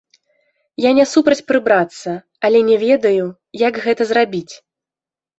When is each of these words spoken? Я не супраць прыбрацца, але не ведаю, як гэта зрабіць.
Я 0.83 0.91
не 0.99 1.03
супраць 1.09 1.43
прыбрацца, 1.49 2.13
але 2.49 2.59
не 2.69 2.77
ведаю, 2.85 3.27
як 3.67 3.77
гэта 3.85 4.07
зрабіць. 4.13 4.53